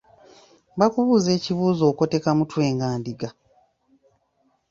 [0.79, 3.29] Bakubuuza ekibuuzo okoteka mutwe nga ndiga.